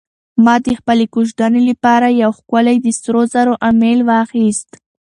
ما 0.43 0.55
د 0.65 0.67
خپلې 0.79 1.05
کوژدنې 1.13 1.61
لپاره 1.69 2.07
یو 2.23 2.31
ښکلی 2.39 2.75
د 2.81 2.87
سرو 3.01 3.21
زرو 3.33 3.53
امیل 3.69 3.99
واخیست. 4.11 4.69